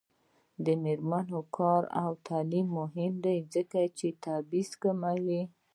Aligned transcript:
د 0.65 0.67
میرمنو 0.83 1.41
کار 1.57 1.83
او 2.03 2.11
تعلیم 2.27 2.67
مهم 2.79 3.13
دی 3.23 3.37
ځکه 3.53 3.79
چې 3.97 4.07
تبعیض 4.23 4.71
کموي. 4.81 5.41